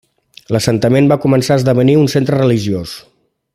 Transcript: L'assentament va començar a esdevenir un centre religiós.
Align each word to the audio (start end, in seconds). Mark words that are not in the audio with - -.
L'assentament 0.55 1.09
va 1.11 1.17
començar 1.27 1.53
a 1.55 1.59
esdevenir 1.63 1.97
un 2.05 2.11
centre 2.17 2.43
religiós. 2.43 2.97